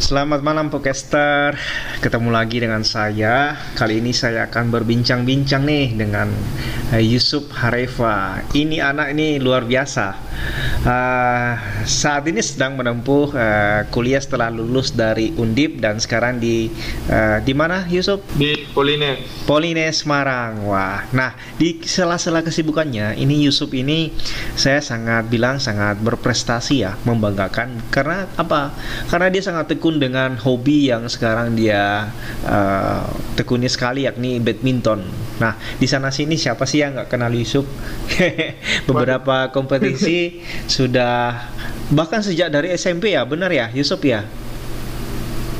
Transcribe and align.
Selamat 0.00 0.40
malam 0.40 0.72
podcaster. 0.72 1.60
Ketemu 2.00 2.32
lagi 2.32 2.56
dengan 2.56 2.80
saya. 2.80 3.52
Kali 3.76 4.00
ini 4.00 4.16
saya 4.16 4.48
akan 4.48 4.72
berbincang-bincang 4.72 5.68
nih 5.68 5.92
Dengan 5.92 6.32
uh, 6.88 7.02
Yusuf 7.04 7.52
Hareva. 7.52 8.40
Ini 8.56 8.80
anak 8.80 9.12
ini 9.12 9.36
luar 9.36 9.68
biasa. 9.68 10.16
Uh, 10.88 11.52
Saat 11.84 12.24
ini 12.32 12.40
sedang 12.40 12.80
menempuh 12.80 13.36
uh, 13.36 13.84
kuliah 13.92 14.24
setelah 14.24 14.48
lulus 14.48 14.96
dari 14.96 15.36
Undip 15.36 15.84
Dan 15.84 16.00
sekarang 16.00 16.40
di 16.40 16.72
uh, 17.12 17.44
di 17.44 17.52
mana 17.52 17.84
Yusuf? 17.84 18.24
Di 18.40 18.56
Polines. 18.72 19.44
Polines 19.44 20.00
Semarang. 20.00 20.64
Wah, 20.64 21.04
nah 21.12 21.36
di 21.60 21.76
sela-sela 21.84 22.40
kesibukannya 22.40 23.20
Ini 23.20 23.34
Yusuf 23.44 23.68
ini 23.76 24.08
saya 24.56 24.80
sangat 24.80 25.28
bilang 25.28 25.60
sangat 25.60 26.00
berprestasi 26.00 26.88
ya 26.88 26.96
Membanggakan. 27.04 27.92
Karena 27.92 28.24
apa? 28.40 28.72
Karena 29.12 29.28
dia 29.28 29.44
sangat 29.44 29.68
tekun 29.76 29.89
tekun 29.90 29.98
dengan 29.98 30.38
hobi 30.38 30.86
yang 30.86 31.10
sekarang 31.10 31.58
dia 31.58 32.14
uh, 32.46 33.02
tekuni 33.34 33.66
sekali 33.66 34.06
yakni 34.06 34.38
badminton. 34.38 35.02
Nah 35.42 35.58
di 35.82 35.90
sana 35.90 36.14
sini 36.14 36.38
siapa 36.38 36.62
sih 36.62 36.86
yang 36.86 36.94
nggak 36.94 37.10
kenal 37.10 37.34
Yusuf? 37.34 37.66
Beberapa 38.88 39.50
kompetisi 39.50 40.46
sudah 40.70 41.42
bahkan 41.90 42.22
sejak 42.22 42.54
dari 42.54 42.70
SMP 42.78 43.18
ya 43.18 43.26
benar 43.26 43.50
ya 43.50 43.66
Yusuf 43.74 43.98
ya? 44.06 44.22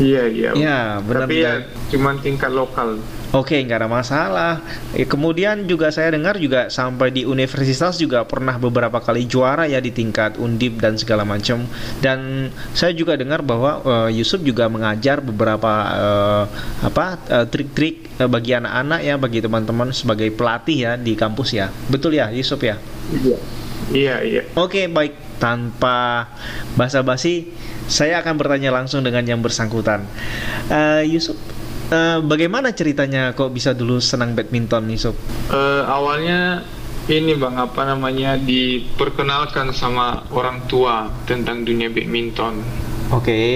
Iya 0.00 0.24
iya. 0.32 0.50
Ya 0.56 0.80
benar. 1.04 1.28
Tapi 1.28 1.36
ya 1.44 1.52
cuman 1.92 2.16
tingkat 2.24 2.50
lokal. 2.50 2.96
Oke, 3.30 3.62
nggak 3.62 3.86
ada 3.86 3.86
masalah. 3.86 4.52
Eh, 4.90 5.06
kemudian 5.06 5.62
juga 5.70 5.94
saya 5.94 6.10
dengar 6.10 6.34
juga 6.42 6.66
sampai 6.66 7.14
di 7.14 7.22
universitas 7.22 7.94
juga 7.94 8.26
pernah 8.26 8.58
beberapa 8.58 8.98
kali 8.98 9.22
juara 9.30 9.70
ya 9.70 9.78
di 9.78 9.94
tingkat 9.94 10.34
undip 10.34 10.82
dan 10.82 10.98
segala 10.98 11.22
macam. 11.22 11.62
Dan 12.02 12.50
saya 12.74 12.90
juga 12.90 13.14
dengar 13.14 13.46
bahwa 13.46 13.86
uh, 13.86 14.10
Yusuf 14.10 14.42
juga 14.42 14.66
mengajar 14.66 15.22
beberapa 15.22 15.72
uh, 15.94 16.44
apa 16.82 17.22
trik-trik 17.46 18.18
uh, 18.18 18.26
bagi 18.26 18.50
anak-anak 18.58 19.00
ya, 19.06 19.14
bagi 19.14 19.38
teman-teman 19.38 19.94
sebagai 19.94 20.34
pelatih 20.34 20.78
ya 20.90 20.92
di 20.98 21.14
kampus 21.14 21.54
ya. 21.54 21.70
Betul 21.86 22.18
ya, 22.18 22.34
Yusuf 22.34 22.58
ya? 22.58 22.82
Iya. 23.14 23.38
Iya 23.90 24.16
iya. 24.22 24.42
Oke 24.54 24.86
baik, 24.86 25.29
tanpa 25.40 26.28
basa-basi 26.76 27.50
saya 27.88 28.20
akan 28.20 28.36
bertanya 28.36 28.70
langsung 28.70 29.00
dengan 29.00 29.24
yang 29.24 29.40
bersangkutan. 29.40 30.04
Uh, 30.68 31.02
Yusuf 31.02 31.34
Uh, 31.90 32.22
bagaimana 32.22 32.70
ceritanya 32.70 33.34
kok 33.34 33.50
bisa 33.50 33.74
dulu 33.74 33.98
senang 33.98 34.38
badminton 34.38 34.94
sob? 34.94 35.18
Uh, 35.50 35.82
awalnya 35.90 36.62
ini 37.10 37.34
bang 37.34 37.58
apa 37.58 37.82
namanya 37.82 38.38
diperkenalkan 38.38 39.74
sama 39.74 40.22
orang 40.30 40.62
tua 40.70 41.10
tentang 41.26 41.66
dunia 41.66 41.90
badminton. 41.90 42.62
Oke. 43.10 43.26
Okay. 43.26 43.50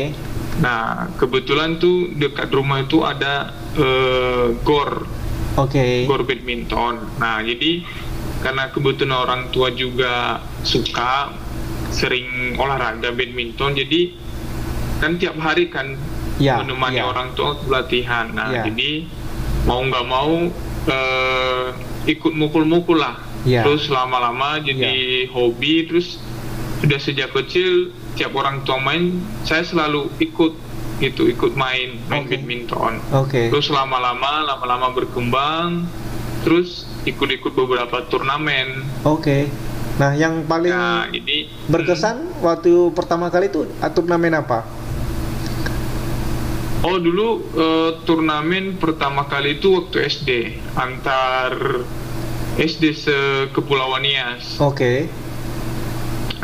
Nah 0.59 1.15
kebetulan 1.15 1.79
tuh 1.79 2.11
dekat 2.19 2.51
rumah 2.51 2.83
itu 2.83 3.07
ada 3.07 3.55
uh, 3.79 4.51
gor. 4.67 5.07
Oke. 5.55 5.79
Okay. 5.79 5.95
Gor 6.11 6.27
badminton. 6.27 7.23
Nah 7.23 7.39
jadi 7.39 7.87
karena 8.43 8.67
kebetulan 8.75 9.15
orang 9.15 9.43
tua 9.55 9.71
juga 9.71 10.43
suka 10.67 11.31
sering 11.95 12.59
olahraga 12.59 13.14
badminton 13.14 13.78
jadi 13.78 14.11
kan 14.98 15.14
tiap 15.20 15.39
hari 15.39 15.70
kan 15.70 15.95
ya, 16.39 16.62
menemani 16.62 16.98
ya. 17.03 17.05
orang 17.06 17.34
tua 17.39 17.59
pelatihan. 17.59 18.34
Nah, 18.34 18.51
ya. 18.51 18.62
jadi 18.67 19.06
mau 19.69 19.81
nggak 19.83 20.06
mau 20.06 20.51
uh, 20.89 21.67
ikut 22.09 22.33
mukul-mukul 22.34 22.98
lah. 22.98 23.19
Ya. 23.45 23.61
Terus 23.61 23.92
lama-lama 23.92 24.59
jadi 24.62 25.28
ya. 25.28 25.31
hobi. 25.34 25.84
Terus 25.86 26.19
sudah 26.81 26.98
sejak 27.01 27.31
kecil 27.33 27.92
tiap 28.14 28.33
orang 28.36 28.62
tua 28.62 28.79
main, 28.81 29.19
saya 29.42 29.64
selalu 29.64 30.08
ikut 30.20 30.53
gitu, 31.03 31.27
ikut 31.27 31.58
main 31.58 31.98
main 32.06 32.25
okay. 32.25 32.39
badminton. 32.39 32.92
Okay. 33.27 33.47
Terus 33.51 33.69
lama-lama, 33.69 34.47
lama-lama 34.47 34.95
berkembang. 34.95 35.84
Terus 36.45 36.84
ikut-ikut 37.08 37.56
beberapa 37.56 38.05
turnamen. 38.08 38.85
Oke. 39.05 39.20
Okay. 39.20 39.42
Nah, 39.95 40.13
yang 40.13 40.45
paling 40.45 40.74
nah, 40.74 41.07
ini, 41.08 41.44
berkesan 41.69 42.17
hmm. 42.20 42.45
waktu 42.45 42.73
pertama 42.92 43.33
kali 43.33 43.48
itu 43.48 43.64
turnamen 43.95 44.36
apa? 44.36 44.64
Oh 46.85 47.01
dulu 47.01 47.41
uh, 47.57 47.91
turnamen 48.05 48.77
pertama 48.77 49.25
kali 49.25 49.57
itu 49.57 49.73
waktu 49.73 50.05
SD 50.05 50.29
antar 50.77 51.57
SD 52.61 52.92
sekepulauan 52.92 54.05
Nias. 54.05 54.61
Oke. 54.61 54.77
Okay. 54.77 54.98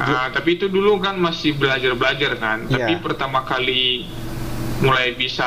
Nah, 0.01 0.33
tapi 0.33 0.57
itu 0.57 0.73
dulu 0.73 0.97
kan 0.97 1.21
masih 1.21 1.53
belajar-belajar 1.61 2.41
kan. 2.41 2.65
Yeah. 2.73 2.89
Tapi 2.89 3.05
pertama 3.05 3.45
kali 3.45 4.09
mulai 4.81 5.13
bisa 5.13 5.45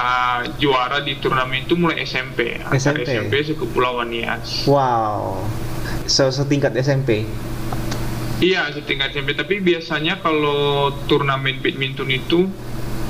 juara 0.61 1.01
di 1.01 1.17
turnamen 1.17 1.65
itu 1.65 1.73
mulai 1.73 2.05
SMP. 2.05 2.61
Antar 2.61 3.01
SMP, 3.01 3.01
SMP 3.09 3.33
sekepulauan 3.49 4.13
Nias. 4.13 4.69
Wow. 4.69 5.41
So 6.05 6.29
setingkat 6.29 6.77
SMP. 6.77 7.25
Iya, 8.43 8.61
setingkat 8.75 9.15
SMP. 9.15 9.39
Tapi 9.39 9.63
biasanya 9.63 10.19
kalau 10.19 10.91
turnamen 11.07 11.63
badminton 11.63 12.11
itu 12.11 12.51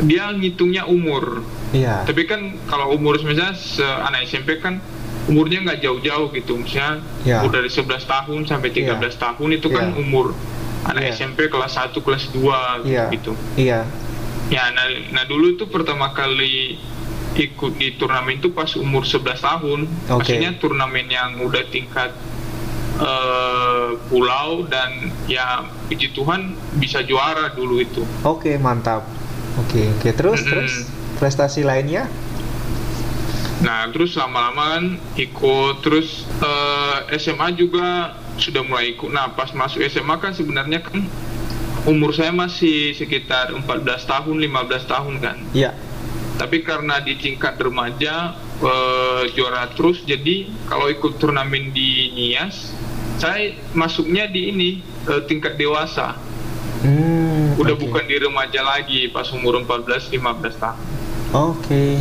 dia 0.06 0.30
ngitungnya 0.30 0.86
umur. 0.86 1.42
Iya. 1.74 2.06
Tapi 2.06 2.30
kan 2.30 2.62
kalau 2.70 2.94
umur 2.94 3.18
misalnya 3.18 3.58
anak 4.06 4.30
SMP 4.30 4.62
kan 4.62 4.78
umurnya 5.26 5.66
nggak 5.66 5.80
jauh-jauh 5.82 6.30
gitu, 6.38 6.62
misalnya 6.62 7.02
ya. 7.26 7.42
umur 7.42 7.58
dari 7.58 7.70
11 7.72 8.06
tahun 8.06 8.40
sampai 8.46 8.70
13 8.70 8.86
ya. 8.86 9.10
tahun 9.18 9.50
itu 9.58 9.68
kan 9.74 9.86
ya. 9.90 9.98
umur 9.98 10.38
anak 10.86 11.02
ya. 11.10 11.12
SMP 11.18 11.50
kelas 11.50 11.74
1, 11.82 11.98
kelas 12.06 12.24
2 12.30 12.86
ya. 12.86 13.10
gitu. 13.10 13.34
Iya. 13.58 13.90
Ya, 14.52 14.70
nah, 14.70 14.86
nah 15.16 15.24
dulu 15.26 15.58
itu 15.58 15.66
pertama 15.66 16.14
kali 16.14 16.78
ikut 17.34 17.82
di 17.82 17.98
turnamen 17.98 18.38
itu 18.38 18.54
pas 18.54 18.70
umur 18.78 19.02
11 19.08 19.42
tahun. 19.42 19.80
Okay. 20.06 20.14
Maksudnya 20.14 20.52
turnamen 20.62 21.10
yang 21.10 21.42
udah 21.42 21.64
tingkat 21.74 22.14
uh, 23.00 23.98
pulau 24.10 24.66
dan 24.70 25.10
ya 25.26 25.66
puji 25.90 26.14
Tuhan 26.14 26.58
bisa 26.78 27.02
juara 27.06 27.54
dulu 27.54 27.82
itu. 27.82 28.04
Oke, 28.26 28.54
okay, 28.54 28.56
mantap. 28.60 29.06
Oke, 29.62 29.80
okay, 29.80 29.86
oke 29.90 30.00
okay. 30.02 30.12
terus 30.14 30.40
mm 30.42 30.46
-hmm. 30.46 30.52
terus 30.52 30.74
prestasi 31.22 31.62
lainnya? 31.64 32.10
Nah, 33.64 33.88
terus 33.96 34.20
lama-lama 34.20 34.76
kan 34.76 34.86
ikut 35.16 35.80
terus 35.80 36.28
uh, 36.44 37.08
eh, 37.08 37.16
SMA 37.16 37.56
juga 37.56 38.20
sudah 38.36 38.60
mulai 38.68 38.92
ikut. 38.92 39.08
Nah, 39.08 39.32
pas 39.32 39.56
masuk 39.56 39.80
SMA 39.88 40.20
kan 40.20 40.36
sebenarnya 40.36 40.84
kan 40.84 41.08
umur 41.88 42.12
saya 42.12 42.36
masih 42.36 42.92
sekitar 42.92 43.56
14 43.56 43.64
tahun, 44.04 44.36
15 44.36 44.84
tahun 44.92 45.14
kan. 45.24 45.38
Iya. 45.56 45.72
Tapi 46.36 46.60
karena 46.66 47.00
di 47.00 47.16
tingkat 47.16 47.56
remaja 47.56 48.36
uh, 48.60 49.24
juara 49.32 49.72
terus, 49.72 50.04
jadi 50.04 50.50
kalau 50.68 50.92
ikut 50.92 51.16
turnamen 51.22 51.72
di 51.72 52.12
Nias, 52.12 52.76
saya 53.24 53.56
masuknya 53.72 54.28
di 54.28 54.52
ini 54.52 54.70
uh, 55.08 55.24
tingkat 55.24 55.56
dewasa. 55.56 56.20
Hmm, 56.84 57.56
Udah 57.56 57.80
okay. 57.80 57.84
bukan 57.88 58.04
di 58.04 58.16
remaja 58.20 58.60
lagi 58.60 59.08
pas 59.08 59.32
umur 59.32 59.56
14 59.64 60.12
15 60.12 60.60
tahun. 60.60 60.80
Oke. 61.32 61.64
Okay. 61.64 61.92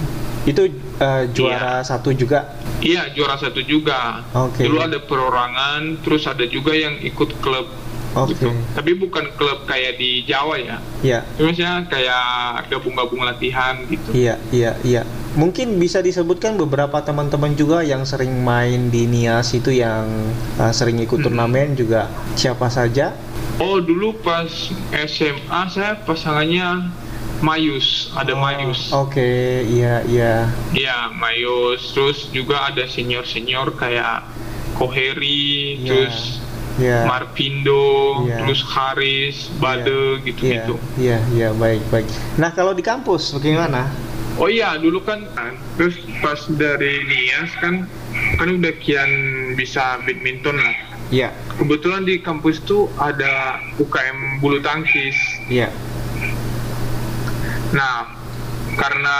Itu 0.42 0.66
uh, 0.98 1.30
juara 1.30 1.78
iya. 1.78 1.86
satu 1.86 2.10
juga? 2.10 2.58
Iya, 2.82 3.14
juara 3.14 3.38
satu 3.38 3.62
juga. 3.62 4.26
Oke. 4.34 4.58
Okay. 4.58 4.64
Dulu 4.66 4.82
ada 4.82 4.98
perorangan, 4.98 6.02
terus 6.02 6.26
ada 6.26 6.42
juga 6.50 6.74
yang 6.74 6.98
ikut 6.98 7.38
klub. 7.38 7.70
Okay. 8.12 8.36
Gitu. 8.36 8.48
Tapi 8.76 8.90
bukan 9.00 9.24
klub 9.40 9.64
kayak 9.64 9.96
di 9.96 10.24
Jawa 10.28 10.60
ya. 10.60 10.76
Iya. 11.00 11.20
Maksudnya 11.40 11.88
kayak 11.88 12.24
gabung-gabung 12.68 13.24
latihan 13.24 13.80
gitu. 13.88 14.12
Iya, 14.12 14.36
iya, 14.52 14.72
iya. 14.84 15.02
Mungkin 15.32 15.80
bisa 15.80 16.04
disebutkan 16.04 16.60
beberapa 16.60 17.00
teman-teman 17.00 17.56
juga 17.56 17.80
yang 17.80 18.04
sering 18.04 18.44
main 18.44 18.92
di 18.92 19.08
Nias 19.08 19.56
itu 19.56 19.72
yang 19.72 20.04
uh, 20.60 20.72
sering 20.76 21.00
ikut 21.00 21.24
hmm. 21.24 21.26
turnamen 21.32 21.72
juga 21.72 22.12
siapa 22.36 22.68
saja? 22.68 23.16
Oh 23.56 23.80
dulu 23.80 24.12
pas 24.20 24.48
SMA 24.92 25.62
saya 25.72 25.96
pasangannya 26.04 26.92
Mayus, 27.42 28.14
ada 28.14 28.38
oh, 28.38 28.40
Mayus. 28.44 28.94
Oke, 28.94 29.18
okay. 29.18 29.66
iya 29.66 29.94
iya. 30.06 30.34
Iya, 30.70 31.10
Mayus. 31.10 31.90
Terus 31.90 32.30
juga 32.30 32.70
ada 32.70 32.86
senior-senior 32.86 33.74
kayak 33.74 34.22
Koheri, 34.78 35.82
yeah. 35.82 35.90
terus 35.90 36.41
yeah. 36.78 37.04
Marpindo, 37.08 38.24
yeah. 38.24 38.44
terus 38.44 38.62
Haris, 38.64 39.50
Bade 39.58 40.22
gitu-gitu. 40.24 40.76
Iya, 40.96 41.18
yeah. 41.18 41.20
iya, 41.32 41.42
yeah, 41.48 41.52
baik, 41.56 41.82
baik. 41.92 42.06
Nah, 42.40 42.54
kalau 42.54 42.72
di 42.72 42.84
kampus 42.84 43.34
bagaimana? 43.36 43.90
Oh 44.40 44.48
iya, 44.48 44.80
dulu 44.80 45.04
kan 45.04 45.28
terus 45.76 46.00
pas 46.24 46.40
dari 46.56 47.04
Nias 47.04 47.52
kan 47.60 47.84
kan 48.40 48.48
udah 48.48 48.72
kian 48.80 49.10
bisa 49.60 50.00
badminton 50.08 50.56
lah 50.56 50.92
Iya. 51.12 51.28
Kebetulan 51.60 52.08
di 52.08 52.24
kampus 52.24 52.64
itu 52.64 52.88
ada 52.96 53.60
UKM 53.76 54.40
bulu 54.40 54.64
tangkis. 54.64 55.12
Iya. 55.52 55.68
Nah, 57.76 58.08
karena 58.80 59.18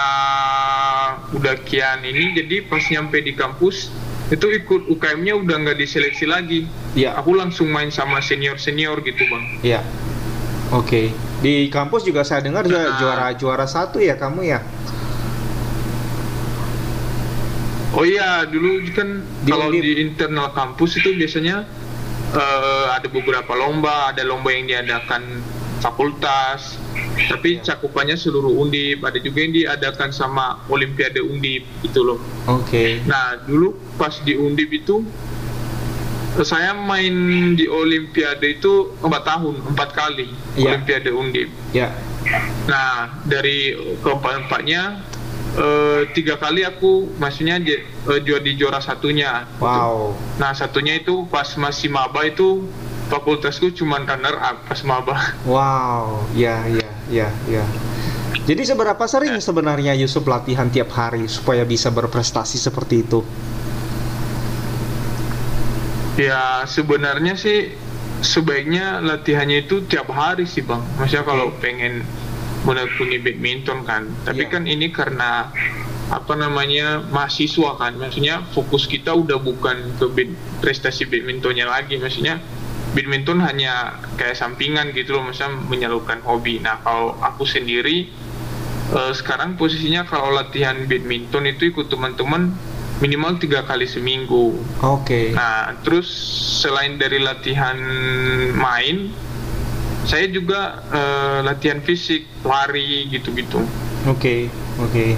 udah 1.37 1.53
kian 1.69 2.01
ini, 2.01 2.33
jadi 2.33 2.65
pas 2.65 2.81
nyampe 2.89 3.21
di 3.21 3.37
kampus 3.37 3.93
itu 4.33 4.47
ikut 4.49 4.89
UKM-nya 4.89 5.37
udah 5.37 5.57
nggak 5.61 5.77
diseleksi 5.77 6.25
lagi. 6.25 6.65
Iya. 6.97 7.21
Aku 7.21 7.37
langsung 7.37 7.69
main 7.69 7.93
sama 7.93 8.25
senior 8.25 8.57
senior 8.57 9.05
gitu 9.05 9.29
bang. 9.29 9.45
Iya. 9.61 9.81
okay. 10.73 11.13
di 11.43 11.67
kampus 11.69 12.07
juga 12.07 12.23
saya 12.23 12.39
dengar 12.47 12.63
nah, 12.71 12.97
juara 13.03 13.35
juara 13.35 13.67
satu 13.67 13.99
ya 13.99 14.15
kamu 14.15 14.47
ya 14.47 14.63
Oh 17.93 18.09
iya, 18.09 18.49
dulu 18.49 18.81
kan 18.97 19.21
di, 19.45 19.53
kalau 19.53 19.69
di, 19.69 19.85
di 19.85 19.93
internal 20.01 20.49
kampus 20.57 20.97
itu 20.97 21.13
biasanya 21.13 21.69
uh, 22.33 22.87
ada 22.97 23.05
beberapa 23.05 23.53
lomba, 23.53 24.17
ada 24.17 24.25
lomba 24.25 24.49
yang 24.49 24.65
diadakan 24.65 25.45
fakultas, 25.83 26.79
tapi 27.27 27.59
ya. 27.59 27.75
cakupannya 27.75 28.15
seluruh 28.15 28.55
undip, 28.55 29.03
ada 29.03 29.19
juga 29.19 29.43
yang 29.43 29.53
diadakan 29.53 30.15
sama 30.15 30.63
Olimpiade 30.71 31.19
undip 31.19 31.67
itu 31.83 32.01
loh. 32.01 32.23
Oke. 32.47 32.71
Okay. 32.71 32.91
Nah 33.05 33.43
dulu 33.43 33.75
pas 33.99 34.15
di 34.23 34.39
undip 34.39 34.71
itu 34.71 35.03
saya 36.41 36.73
main 36.73 37.13
di 37.59 37.69
Olimpiade 37.69 38.57
itu 38.57 38.95
empat 39.03 39.23
tahun, 39.27 39.55
empat 39.75 39.89
kali 39.93 40.31
ya. 40.57 40.73
Olimpiade 40.73 41.11
undip. 41.11 41.51
Ya. 41.75 41.91
Nah 42.71 43.19
dari 43.27 43.75
keempat 44.01 44.47
empatnya 44.47 45.03
uh, 45.59 46.09
tiga 46.17 46.41
kali 46.41 46.65
aku 46.65 47.13
maksudnya 47.21 47.61
uh, 48.09 48.21
juara 48.23 48.41
di 48.41 48.57
juara 48.57 48.81
satunya. 48.81 49.45
Gitu. 49.45 49.61
Wow. 49.67 50.17
Gitu. 50.17 50.41
Nah 50.41 50.51
satunya 50.57 50.95
itu 50.97 51.29
pas 51.29 51.49
masih 51.59 51.93
maba 51.93 52.25
itu 52.25 52.65
fakultasku 53.13 53.77
cuma 53.77 54.01
runner 54.01 54.37
up 54.41 54.65
pas 54.65 54.81
maba. 54.89 55.37
Wow, 55.45 56.25
ya 56.33 56.65
ya 56.65 56.89
ya 57.13 57.29
ya. 57.45 57.65
Jadi 58.49 58.65
seberapa 58.65 59.05
sering 59.05 59.37
ya. 59.37 59.45
sebenarnya 59.45 59.93
Yusuf 60.01 60.25
latihan 60.25 60.73
tiap 60.73 60.89
hari 60.97 61.29
supaya 61.29 61.69
bisa 61.69 61.93
berprestasi 61.93 62.57
seperti 62.57 63.05
itu? 63.05 63.21
Ya 66.17 66.65
sebenarnya 66.65 67.37
sih 67.37 67.77
sebaiknya 68.25 69.05
latihannya 69.05 69.69
itu 69.69 69.85
tiap 69.85 70.09
hari 70.09 70.49
sih 70.49 70.65
bang. 70.65 70.81
Maksudnya 70.97 71.29
kalau 71.29 71.53
pengen 71.61 72.01
menekuni 72.63 73.19
badminton 73.19 73.83
kan 73.83 74.07
tapi 74.23 74.47
yeah. 74.47 74.53
kan 74.55 74.63
ini 74.71 74.95
karena 74.95 75.51
apa 76.13 76.35
namanya 76.39 77.03
mahasiswa 77.11 77.75
kan 77.75 77.99
maksudnya 77.99 78.47
fokus 78.55 78.87
kita 78.87 79.11
udah 79.17 79.41
bukan 79.43 79.97
ke 79.99 80.07
bid, 80.13 80.31
prestasi 80.63 81.09
badmintonnya 81.11 81.67
lagi 81.67 81.99
maksudnya 81.99 82.39
badminton 82.93 83.41
hanya 83.41 83.99
kayak 84.21 84.37
sampingan 84.37 84.93
gitu 84.93 85.17
loh 85.17 85.29
maksudnya 85.29 85.57
menyalurkan 85.69 86.21
hobi 86.25 86.61
nah 86.61 86.81
kalau 86.85 87.17
aku 87.21 87.49
sendiri 87.49 88.13
uh, 88.93 89.13
sekarang 89.13 89.57
posisinya 89.57 90.05
kalau 90.05 90.33
latihan 90.33 90.77
badminton 90.89 91.49
itu 91.49 91.73
ikut 91.73 91.89
teman-teman 91.89 92.53
minimal 93.03 93.35
tiga 93.35 93.67
kali 93.67 93.83
seminggu. 93.83 94.63
Oke. 94.79 95.03
Okay. 95.03 95.27
Nah, 95.35 95.75
terus 95.83 96.07
selain 96.63 97.03
dari 97.03 97.19
latihan 97.19 97.75
main, 98.55 99.11
saya 100.03 100.27
juga 100.29 100.83
uh, 100.91 101.39
latihan 101.47 101.79
fisik 101.83 102.27
lari 102.43 103.07
gitu-gitu 103.11 103.63
oke 104.07 104.19
okay, 104.19 104.41
oke 104.83 104.91
okay. 104.91 105.11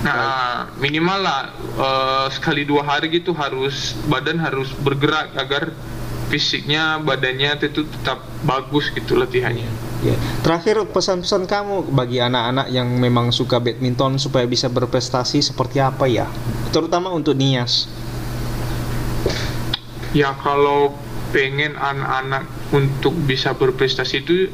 nah 0.00 0.66
minimal 0.80 1.20
lah 1.20 1.42
uh, 1.76 2.26
sekali 2.32 2.64
dua 2.64 2.82
hari 2.84 3.12
gitu 3.12 3.36
harus 3.36 3.92
badan 4.08 4.40
harus 4.40 4.72
bergerak 4.80 5.36
agar 5.36 5.76
fisiknya 6.32 6.96
badannya 7.04 7.60
itu 7.60 7.84
tetap 7.84 8.24
bagus 8.48 8.88
gitu 8.96 9.20
latihannya. 9.20 9.68
Ya. 10.00 10.16
Terakhir 10.40 10.80
pesan-pesan 10.88 11.44
kamu 11.44 11.92
bagi 11.92 12.24
anak-anak 12.24 12.72
yang 12.72 12.88
memang 12.96 13.28
suka 13.28 13.60
badminton 13.60 14.16
supaya 14.16 14.48
bisa 14.48 14.72
berprestasi 14.72 15.44
seperti 15.44 15.84
apa 15.84 16.08
ya? 16.08 16.24
Terutama 16.72 17.12
untuk 17.12 17.36
Nias. 17.36 17.84
Ya 20.16 20.32
kalau 20.40 20.96
pengen 21.36 21.76
anak-anak 21.76 22.48
untuk 22.72 23.12
bisa 23.28 23.52
berprestasi 23.52 24.24
itu 24.24 24.48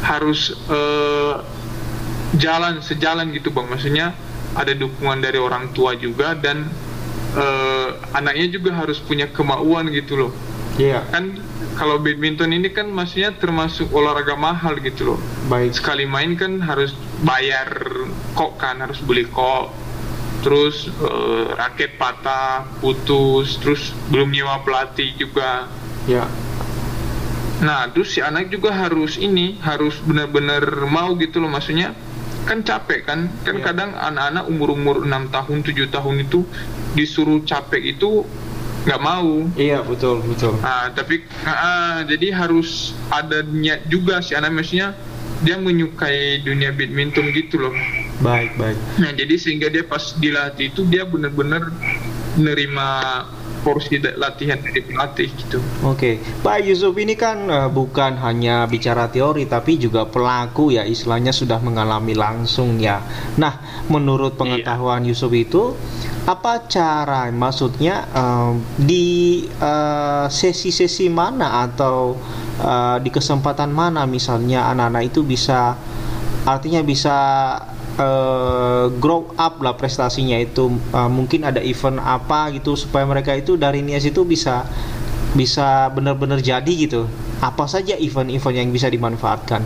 harus 0.00 0.56
uh, 0.72 1.44
jalan 2.40 2.80
sejalan 2.80 3.36
gitu 3.36 3.52
bang. 3.52 3.68
Maksudnya 3.68 4.16
ada 4.56 4.72
dukungan 4.72 5.20
dari 5.20 5.36
orang 5.36 5.76
tua 5.76 5.92
juga 5.92 6.32
dan 6.32 6.72
uh, 7.36 8.00
anaknya 8.16 8.48
juga 8.56 8.72
harus 8.72 8.96
punya 8.98 9.28
kemauan 9.28 9.92
gitu 9.92 10.16
loh 10.16 10.32
Iya. 10.78 11.00
Yeah. 11.00 11.02
Kan 11.10 11.38
kalau 11.74 11.98
badminton 11.98 12.54
ini 12.54 12.70
kan 12.70 12.90
maksudnya 12.90 13.34
termasuk 13.34 13.90
olahraga 13.90 14.34
mahal 14.38 14.78
gitu 14.82 15.14
loh. 15.14 15.20
Baik. 15.50 15.74
Sekali 15.74 16.06
main 16.06 16.34
kan 16.38 16.62
harus 16.62 16.94
bayar 17.22 17.70
kok 18.34 18.58
kan 18.58 18.82
harus 18.82 18.98
beli 19.02 19.26
kok 19.30 19.74
terus 20.44 20.92
uh, 21.00 21.56
raket 21.56 21.96
patah, 21.96 22.68
putus, 22.84 23.56
terus 23.64 23.96
belum 24.12 24.28
nyewa 24.28 24.60
pelatih 24.60 25.16
juga. 25.16 25.72
Ya. 26.04 26.28
Nah, 27.64 27.88
terus 27.88 28.12
si 28.12 28.20
anak 28.20 28.52
juga 28.52 28.76
harus 28.76 29.16
ini, 29.16 29.56
harus 29.64 29.96
benar-benar 30.04 30.84
mau 30.84 31.16
gitu 31.16 31.40
loh 31.40 31.48
maksudnya 31.48 31.96
kan 32.44 32.60
capek 32.60 33.08
kan 33.08 33.32
kan 33.40 33.56
ya. 33.56 33.64
kadang 33.64 33.96
anak-anak 33.96 34.44
umur-umur 34.52 35.00
6 35.00 35.32
tahun 35.32 35.58
7 35.64 35.88
tahun 35.88 36.16
itu 36.28 36.44
disuruh 36.92 37.40
capek 37.40 37.96
itu 37.96 38.20
nggak 38.84 39.00
mau 39.00 39.48
iya 39.56 39.80
betul 39.80 40.20
betul 40.20 40.56
nah 40.60 40.92
tapi 40.92 41.24
nah, 41.44 42.04
jadi 42.04 42.36
harus 42.36 42.92
ada 43.08 43.40
niat 43.40 43.88
juga 43.88 44.20
si 44.20 44.36
anak 44.36 44.52
maksudnya 44.52 44.92
dia 45.40 45.56
menyukai 45.60 46.40
dunia 46.44 46.72
badminton 46.72 47.32
gitu 47.32 47.68
loh 47.68 47.74
baik 48.20 48.52
baik 48.60 48.76
nah 49.00 49.10
jadi 49.12 49.34
sehingga 49.40 49.72
dia 49.72 49.84
pas 49.84 50.12
dilatih 50.20 50.72
itu 50.72 50.84
dia 50.88 51.08
benar-benar 51.08 51.72
menerima 52.36 52.88
porsi 53.64 53.96
latihan 53.96 54.60
dari 54.60 54.84
pelatih 54.84 55.32
gitu. 55.40 55.56
Oke, 55.88 56.20
okay. 56.20 56.44
Pak 56.44 56.68
Yusuf 56.68 56.92
ini 57.00 57.16
kan 57.16 57.48
uh, 57.48 57.72
bukan 57.72 58.20
hanya 58.20 58.68
bicara 58.68 59.08
teori 59.08 59.48
tapi 59.48 59.80
juga 59.80 60.04
pelaku 60.04 60.76
ya 60.76 60.84
istilahnya 60.84 61.32
sudah 61.32 61.64
mengalami 61.64 62.12
langsung 62.12 62.76
ya. 62.76 63.00
Nah, 63.40 63.56
menurut 63.88 64.36
pengetahuan 64.36 65.08
iya. 65.08 65.16
Yusuf 65.16 65.32
itu 65.32 65.72
apa 66.24 66.64
cara 66.72 67.28
maksudnya 67.28 68.08
uh, 68.16 68.56
di 68.80 69.44
uh, 69.60 70.24
sesi-sesi 70.32 71.12
mana 71.12 71.68
atau 71.68 72.16
uh, 72.64 72.96
di 72.96 73.12
kesempatan 73.12 73.68
mana 73.68 74.08
misalnya 74.08 74.64
anak-anak 74.72 75.12
itu 75.12 75.20
bisa 75.20 75.76
artinya 76.48 76.80
bisa 76.80 77.16
uh, 78.00 78.88
grow 78.96 79.36
up 79.36 79.60
lah 79.60 79.76
prestasinya 79.76 80.40
itu 80.40 80.72
uh, 80.96 81.12
mungkin 81.12 81.44
ada 81.44 81.60
event 81.60 82.00
apa 82.00 82.56
gitu 82.56 82.72
supaya 82.72 83.04
mereka 83.04 83.36
itu 83.36 83.60
dari 83.60 83.84
Nias 83.84 84.08
itu 84.08 84.24
bisa 84.24 84.64
bisa 85.34 85.90
benar-benar 85.90 86.40
jadi 86.40 86.72
gitu. 86.72 87.10
Apa 87.42 87.66
saja 87.66 87.98
event-event 87.98 88.56
yang 88.56 88.70
bisa 88.70 88.88
dimanfaatkan? 88.88 89.60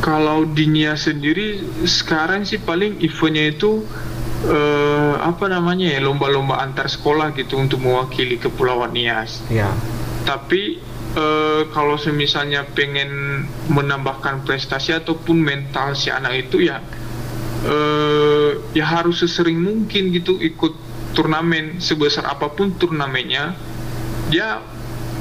Kalau 0.00 0.44
di 0.44 0.68
Nias 0.68 1.06
sendiri 1.08 1.64
sekarang 1.86 2.44
sih 2.44 2.60
paling 2.60 3.00
eventnya 3.00 3.52
itu 3.52 3.84
uh, 4.48 5.14
apa 5.24 5.48
namanya 5.48 5.88
ya 5.88 6.00
lomba-lomba 6.04 6.60
antar 6.60 6.86
sekolah 6.88 7.32
gitu 7.36 7.56
untuk 7.56 7.80
mewakili 7.80 8.36
kepulauan 8.36 8.92
Nias. 8.92 9.44
Ya. 9.48 9.72
Tapi 10.24 10.80
uh, 11.16 11.68
kalau 11.72 11.96
semisalnya 11.96 12.64
pengen 12.72 13.44
menambahkan 13.72 14.44
prestasi 14.44 14.96
ataupun 14.96 15.40
mental 15.40 15.96
si 15.96 16.08
anak 16.08 16.48
itu 16.48 16.68
ya 16.68 16.80
uh, 17.64 18.50
ya 18.76 18.84
harus 18.84 19.24
sesering 19.24 19.60
mungkin 19.60 20.12
gitu 20.12 20.36
ikut 20.40 20.76
turnamen 21.14 21.78
sebesar 21.78 22.26
apa 22.26 22.50
pun 22.50 22.74
turnamennya 22.74 23.54
dia 24.28 24.60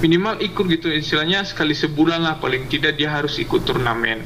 minimal 0.04 0.40
ikut 0.44 0.66
gitu. 0.68 0.92
Istilahnya 0.92 1.48
sekali 1.48 1.72
sebulan 1.72 2.20
lah 2.24 2.36
paling 2.44 2.68
tidak 2.68 3.00
dia 3.00 3.14
harus 3.14 3.40
ikut 3.40 3.64
turnamen. 3.64 4.20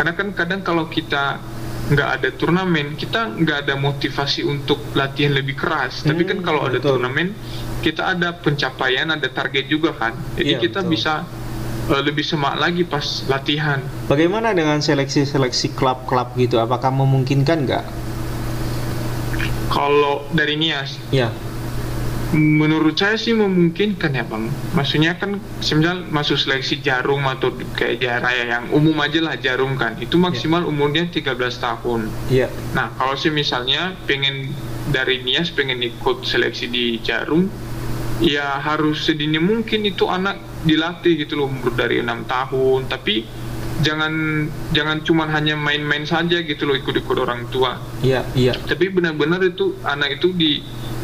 Karena 0.00 0.12
kan 0.16 0.32
kadang 0.32 0.60
kalau 0.64 0.88
kita 0.88 1.42
nggak 1.90 2.08
ada 2.22 2.28
turnamen 2.30 2.94
kita 2.94 3.34
nggak 3.34 3.66
ada 3.66 3.74
motivasi 3.74 4.46
untuk 4.46 4.78
latihan 4.94 5.34
lebih 5.34 5.58
keras. 5.58 6.02
Hmm, 6.02 6.14
tapi 6.14 6.22
kan 6.22 6.38
hmm, 6.38 6.46
kalau 6.46 6.60
ada 6.70 6.78
turnamen 6.78 7.34
kita 7.82 8.14
ada 8.14 8.30
pencapaian 8.38 9.10
ada 9.10 9.26
target 9.26 9.66
juga 9.66 9.90
kan. 9.98 10.14
Jadi 10.38 10.54
iya, 10.54 10.62
kita 10.62 10.86
betul. 10.86 10.92
bisa 10.94 11.12
uh, 11.90 12.02
lebih 12.02 12.22
semangat 12.22 12.58
lagi 12.62 12.82
pas 12.86 13.26
latihan. 13.26 13.82
Bagaimana 14.06 14.54
dengan 14.54 14.78
seleksi-seleksi 14.78 15.74
klub-klub 15.74 16.38
gitu? 16.38 16.62
Apakah 16.62 16.94
memungkinkan 16.94 17.58
nggak? 17.66 17.86
Kalau 19.70 20.26
dari 20.30 20.54
Nias? 20.54 20.94
Ya 21.10 21.30
menurut 22.34 22.94
saya 22.94 23.18
sih 23.18 23.34
memungkinkan 23.34 24.14
ya 24.14 24.22
bang. 24.22 24.46
Maksudnya 24.74 25.18
kan 25.18 25.42
semisal 25.58 26.06
masuk 26.14 26.38
seleksi 26.38 26.78
jarum 26.78 27.26
atau 27.26 27.50
kayak 27.74 27.98
jaraya 27.98 28.44
yang 28.46 28.64
umum 28.70 28.94
aja 29.02 29.18
lah 29.18 29.34
jarum 29.34 29.74
kan. 29.74 29.98
Itu 29.98 30.14
maksimal 30.14 30.62
yeah. 30.62 30.70
umurnya 30.70 31.04
13 31.10 31.34
tahun. 31.58 32.00
Iya. 32.30 32.46
Yeah. 32.46 32.50
nah 32.74 32.94
kalau 32.94 33.18
sih 33.18 33.34
misalnya 33.34 33.98
pengen 34.06 34.54
dari 34.94 35.22
Nias 35.26 35.50
pengen 35.50 35.82
ikut 35.82 36.22
seleksi 36.22 36.70
di 36.70 36.98
jarum 37.02 37.50
ya 38.22 38.62
harus 38.62 39.06
sedini 39.06 39.40
mungkin 39.42 39.86
itu 39.86 40.06
anak 40.06 40.38
dilatih 40.62 41.24
gitu 41.24 41.40
loh 41.40 41.50
umur 41.50 41.74
dari 41.74 41.98
enam 41.98 42.22
tahun. 42.30 42.86
Tapi 42.86 43.26
jangan 43.82 44.46
jangan 44.70 45.02
cuma 45.02 45.26
hanya 45.34 45.56
main-main 45.58 46.06
saja 46.06 46.46
gitu 46.46 46.62
loh 46.62 46.78
ikut-ikut 46.78 47.16
orang 47.18 47.50
tua. 47.50 47.74
Iya 48.06 48.22
iya. 48.38 48.54
Tapi 48.54 48.86
benar-benar 48.86 49.42
itu 49.42 49.74
anak 49.82 50.22
itu 50.22 50.30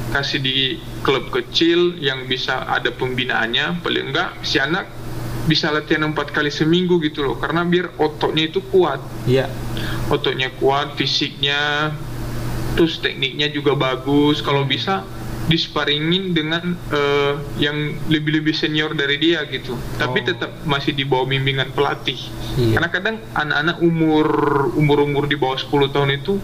dikasih 0.06 0.40
di 0.40 0.80
klub 1.04 1.28
kecil 1.28 1.98
yang 2.00 2.24
bisa 2.24 2.64
ada 2.64 2.88
pembinaannya 2.88 3.84
paling 3.84 4.14
enggak 4.14 4.32
si 4.40 4.56
anak 4.56 4.88
bisa 5.46 5.70
latihan 5.70 6.08
empat 6.10 6.34
kali 6.34 6.50
seminggu 6.50 6.98
gitu 7.04 7.22
loh 7.22 7.36
karena 7.38 7.62
biar 7.62 7.94
ototnya 8.00 8.48
itu 8.48 8.64
kuat 8.72 8.98
iya 9.28 9.46
ototnya 10.08 10.50
kuat 10.56 10.96
fisiknya 10.98 11.92
terus 12.74 12.98
tekniknya 12.98 13.52
juga 13.52 13.76
bagus 13.76 14.40
kalau 14.40 14.64
bisa 14.64 15.06
disparingin 15.46 16.34
dengan 16.34 16.74
uh, 16.90 17.38
yang 17.56 17.94
lebih-lebih 18.10 18.50
senior 18.50 18.92
dari 18.98 19.16
dia 19.22 19.46
gitu. 19.46 19.78
Tapi 19.94 20.18
oh. 20.22 20.24
tetap 20.26 20.50
masih 20.66 20.90
di 20.90 21.06
bawah 21.06 21.30
bimbingan 21.30 21.70
pelatih. 21.70 22.18
Iya. 22.58 22.74
Karena 22.78 22.88
kadang 22.90 23.16
anak-anak 23.30 23.76
umur 23.78 24.26
umur-umur 24.74 25.30
di 25.30 25.38
bawah 25.38 25.54
10 25.54 25.94
tahun 25.94 26.10
itu 26.18 26.42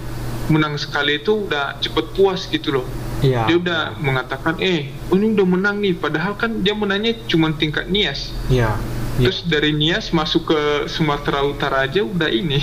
menang 0.55 0.79
sekali 0.79 1.19
itu 1.19 1.51
udah 1.51 1.83
cepet 1.83 2.07
puas 2.15 2.47
gitu 2.47 2.79
loh. 2.79 2.87
Iya. 3.23 3.47
Dia 3.47 3.57
udah 3.57 3.81
mengatakan, 4.03 4.59
"Eh, 4.59 4.91
oh 5.09 5.17
ini 5.17 5.33
udah 5.39 5.47
menang 5.47 5.79
nih." 5.79 5.95
Padahal 5.95 6.35
kan 6.35 6.61
dia 6.61 6.75
menangnya 6.75 7.15
cuma 7.31 7.55
tingkat 7.55 7.87
Nias. 7.87 8.35
Iya. 8.51 8.77
iya. 9.17 9.31
Terus 9.31 9.47
dari 9.47 9.71
Nias 9.73 10.11
masuk 10.11 10.51
ke 10.51 10.61
Sumatera 10.91 11.47
Utara 11.47 11.87
aja 11.87 12.03
udah 12.03 12.29
ini, 12.29 12.59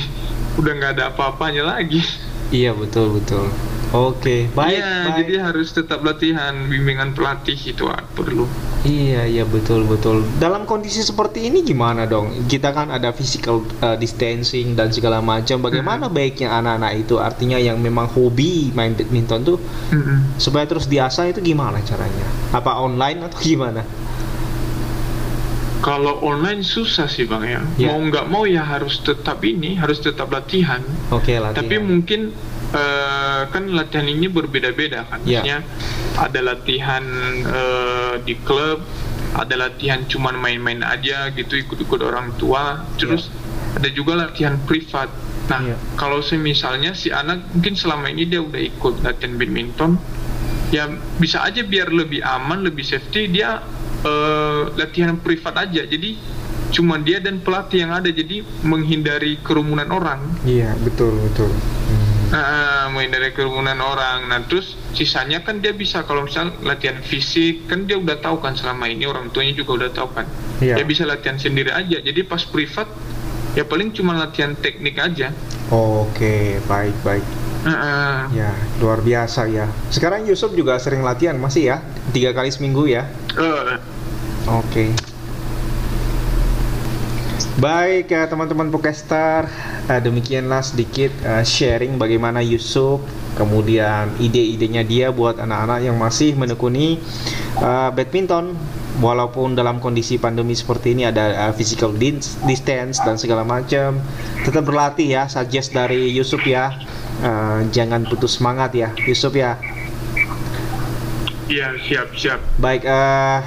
udah 0.60 0.72
nggak 0.76 0.92
ada 1.00 1.04
apa-apanya 1.16 1.64
lagi. 1.64 2.04
Iya, 2.52 2.76
betul 2.76 3.18
betul. 3.18 3.48
Oke, 3.90 4.46
baik. 4.54 4.78
Iya, 4.78 4.86
baik. 4.86 5.16
jadi 5.18 5.34
harus 5.42 5.74
tetap 5.74 6.06
latihan 6.06 6.54
bimbingan 6.70 7.18
pelatih 7.18 7.58
itu 7.58 7.90
ah, 7.90 8.06
perlu. 8.14 8.46
Iya, 8.86 9.26
iya 9.26 9.44
betul 9.50 9.90
betul. 9.90 10.22
Dalam 10.38 10.70
kondisi 10.70 11.02
seperti 11.02 11.50
ini 11.50 11.66
gimana 11.66 12.06
dong? 12.06 12.46
Kita 12.46 12.70
kan 12.70 12.94
ada 12.94 13.10
physical 13.10 13.66
uh, 13.82 13.98
distancing 13.98 14.78
dan 14.78 14.94
segala 14.94 15.26
macam. 15.26 15.66
Bagaimana 15.66 16.06
mm 16.06 16.10
-hmm. 16.14 16.18
baiknya 16.22 16.50
anak-anak 16.54 16.92
itu 17.02 17.18
artinya 17.18 17.58
yang 17.58 17.82
memang 17.82 18.06
hobi 18.14 18.70
main 18.78 18.94
badminton 18.94 19.42
tuh 19.42 19.58
mm 19.58 20.02
-hmm. 20.06 20.18
supaya 20.38 20.70
terus 20.70 20.86
diasah 20.86 21.34
itu 21.34 21.42
gimana 21.42 21.82
caranya? 21.82 22.30
Apa 22.54 22.78
online 22.78 23.26
atau 23.26 23.42
gimana? 23.42 23.82
Kalau 25.82 26.22
online 26.22 26.62
susah 26.62 27.10
sih 27.10 27.26
bang 27.26 27.44
ya. 27.44 27.62
Yeah. 27.80 27.90
Mau 27.90 28.00
nggak 28.06 28.26
mau 28.30 28.44
ya 28.46 28.62
harus 28.62 29.02
tetap 29.02 29.42
ini, 29.42 29.80
harus 29.82 29.98
tetap 29.98 30.30
latihan. 30.30 30.86
Oke 31.10 31.34
okay, 31.34 31.38
latihan. 31.42 31.66
Tapi 31.66 31.76
mungkin 31.82 32.22
uh, 32.74 33.50
kan 33.50 33.64
latihan 33.74 34.08
ini 34.08 34.30
berbeda-beda 34.30 35.06
kan. 35.10 35.20
Yeah. 35.26 35.42
Maksudnya 35.42 35.58
ada 36.20 36.40
latihan 36.44 37.04
uh, 37.46 38.14
di 38.22 38.36
klub, 38.44 38.84
ada 39.38 39.56
latihan 39.56 40.04
cuman 40.06 40.38
main-main 40.38 40.82
aja 40.82 41.30
gitu 41.34 41.58
ikut-ikut 41.58 42.02
orang 42.02 42.34
tua, 42.38 42.86
terus 42.98 43.30
yeah. 43.30 43.78
ada 43.78 43.90
juga 43.94 44.14
latihan 44.18 44.58
privat. 44.66 45.10
Nah, 45.50 45.62
yeah. 45.66 45.80
kalau 45.98 46.22
misalnya 46.38 46.94
si 46.94 47.10
anak 47.10 47.42
mungkin 47.54 47.74
selama 47.74 48.14
ini 48.14 48.30
dia 48.30 48.42
udah 48.42 48.62
ikut 48.62 49.02
latihan 49.02 49.34
badminton, 49.38 49.98
ya 50.70 50.86
bisa 51.18 51.42
aja 51.42 51.66
biar 51.66 51.90
lebih 51.90 52.22
aman, 52.22 52.62
lebih 52.62 52.86
safety 52.86 53.30
dia 53.30 53.62
uh, 54.06 54.70
latihan 54.78 55.18
privat 55.18 55.58
aja. 55.70 55.82
Jadi 55.86 56.38
cuma 56.70 57.02
dia 57.02 57.18
dan 57.18 57.42
pelatih 57.42 57.82
yang 57.82 57.98
ada, 57.98 58.14
jadi 58.14 58.46
menghindari 58.62 59.42
kerumunan 59.42 59.90
orang. 59.90 60.22
Iya, 60.46 60.78
betul 60.86 61.18
betul. 61.18 61.50
Hmm 61.50 62.09
uh, 62.34 62.86
menghindari 62.94 63.34
kerumunan 63.34 63.78
orang 63.82 64.30
nah 64.30 64.42
terus 64.46 64.78
sisanya 64.94 65.42
kan 65.42 65.62
dia 65.62 65.74
bisa 65.74 66.06
kalau 66.06 66.26
misal 66.26 66.54
latihan 66.66 66.98
fisik 67.02 67.66
kan 67.70 67.86
dia 67.86 67.98
udah 67.98 68.18
tahu 68.22 68.42
kan 68.42 68.58
selama 68.58 68.90
ini 68.90 69.06
orang 69.06 69.30
tuanya 69.34 69.54
juga 69.58 69.86
udah 69.86 69.92
tahu 69.94 70.08
kan 70.14 70.26
yeah. 70.62 70.78
dia 70.78 70.86
bisa 70.86 71.06
latihan 71.06 71.38
sendiri 71.38 71.74
aja 71.74 72.02
jadi 72.02 72.22
pas 72.26 72.42
privat 72.46 72.90
ya 73.58 73.66
paling 73.66 73.90
cuma 73.94 74.18
latihan 74.18 74.54
teknik 74.58 74.98
aja 75.02 75.34
oke 75.74 76.14
okay, 76.14 76.62
baik 76.70 76.96
baik 77.02 77.26
uh, 77.66 77.72
uh. 77.72 78.18
ya 78.34 78.54
luar 78.78 79.02
biasa 79.02 79.50
ya 79.50 79.66
sekarang 79.90 80.26
Yusuf 80.30 80.54
juga 80.54 80.78
sering 80.78 81.02
latihan 81.02 81.38
masih 81.38 81.76
ya 81.76 81.78
tiga 82.14 82.34
kali 82.34 82.54
seminggu 82.54 82.86
ya 82.86 83.10
uh. 83.38 83.78
oke 84.46 84.70
okay. 84.70 85.09
Baik 87.60 88.16
ya 88.16 88.24
teman-teman 88.24 88.72
Pokestar, 88.72 89.52
uh, 89.92 90.00
demikianlah 90.00 90.64
sedikit 90.64 91.12
uh, 91.28 91.44
sharing 91.44 92.00
bagaimana 92.00 92.40
Yusuf, 92.40 93.04
kemudian 93.36 94.16
ide-idenya 94.16 94.88
dia 94.88 95.12
buat 95.12 95.36
anak-anak 95.36 95.84
yang 95.84 96.00
masih 96.00 96.40
menekuni 96.40 97.04
uh, 97.60 97.92
badminton. 97.92 98.56
Walaupun 99.04 99.60
dalam 99.60 99.84
kondisi 99.84 100.16
pandemi 100.16 100.56
seperti 100.56 100.96
ini 100.96 101.12
ada 101.12 101.52
uh, 101.52 101.54
physical 101.56 101.92
distance 102.48 103.04
dan 103.04 103.20
segala 103.20 103.44
macam 103.44 104.00
tetap 104.48 104.64
berlatih 104.64 105.20
ya 105.20 105.28
suggest 105.28 105.76
dari 105.76 106.16
Yusuf 106.16 106.40
ya. 106.48 106.80
Uh, 107.20 107.68
jangan 107.76 108.08
putus 108.08 108.40
semangat 108.40 108.72
ya 108.72 108.96
Yusuf 109.04 109.36
ya. 109.36 109.60
Iya 111.52 111.76
siap 111.82 112.08
siap. 112.16 112.40
Baik 112.56 112.88
uh, 112.88 113.44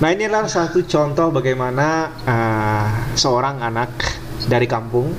Nah 0.00 0.08
ini 0.16 0.24
adalah 0.24 0.48
satu 0.48 0.80
contoh 0.88 1.28
bagaimana 1.28 2.08
uh, 2.24 2.88
seorang 3.12 3.60
anak 3.60 3.92
dari 4.48 4.64
kampung 4.64 5.12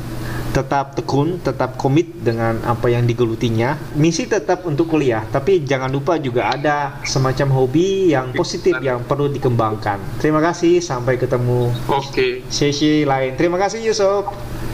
tetap 0.51 0.99
tekun, 0.99 1.39
tetap 1.39 1.79
komit 1.79 2.11
dengan 2.19 2.59
apa 2.67 2.91
yang 2.91 3.07
digelutinya. 3.07 3.79
Misi 3.95 4.27
tetap 4.27 4.67
untuk 4.67 4.91
kuliah, 4.91 5.23
tapi 5.31 5.63
jangan 5.63 5.87
lupa 5.87 6.19
juga 6.19 6.51
ada 6.51 6.99
semacam 7.07 7.47
hobi 7.55 8.11
yang 8.11 8.35
positif 8.35 8.75
yang 8.83 9.05
perlu 9.07 9.31
dikembangkan. 9.31 10.19
Terima 10.19 10.43
kasih, 10.43 10.83
sampai 10.83 11.15
ketemu. 11.15 11.71
Oke. 11.87 12.11
Okay. 12.11 12.31
Sesi 12.51 13.07
lain. 13.07 13.39
Terima 13.39 13.55
kasih 13.55 13.79
Yusuf. 13.79 14.27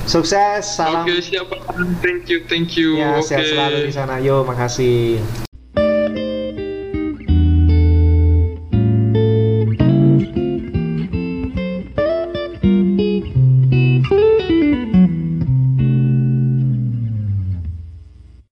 Sukses, 0.08 0.66
salam. 0.66 1.04
Oke, 1.04 1.20
okay, 1.20 1.36
siapa? 1.36 1.56
Thank 2.00 2.32
you, 2.32 2.40
thank 2.48 2.80
you. 2.80 2.96
Ya, 2.96 3.20
okay. 3.20 3.38
sehat 3.38 3.46
selalu 3.54 3.78
di 3.86 3.94
sana. 3.94 4.24
Yo, 4.24 4.48
makasih. 4.48 5.20